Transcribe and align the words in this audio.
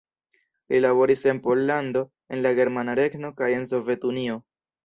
Li 0.71 0.79
laboris 0.85 1.21
en 1.33 1.41
Pollando, 1.43 2.03
en 2.37 2.43
la 2.47 2.55
Germana 2.63 2.99
Regno 3.03 3.33
kaj 3.43 3.55
en 3.59 3.73
Sovetunio. 3.75 4.41